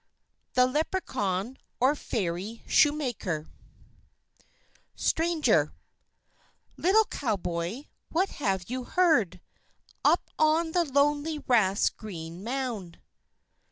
THE 0.53 0.65
LEPRECHAUN, 0.65 1.59
OR 1.79 1.93
FAIRY 1.93 2.63
SHOEMAKER 2.65 3.47
STRANGER 4.95 5.75
Little 6.75 7.05
Cowboy, 7.05 7.83
what 8.09 8.29
have 8.29 8.67
you 8.67 8.83
heard, 8.83 9.41
Up 10.03 10.31
on 10.39 10.71
the 10.71 10.85
lonely 10.85 11.37
rath's 11.45 11.89
green 11.89 12.43
mound? 12.43 12.99